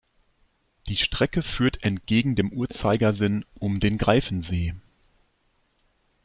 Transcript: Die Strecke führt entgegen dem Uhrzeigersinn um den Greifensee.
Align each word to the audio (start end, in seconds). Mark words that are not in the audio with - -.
Die 0.87 0.97
Strecke 0.97 1.43
führt 1.43 1.83
entgegen 1.83 2.35
dem 2.35 2.51
Uhrzeigersinn 2.51 3.45
um 3.59 3.79
den 3.79 3.99
Greifensee. 3.99 4.73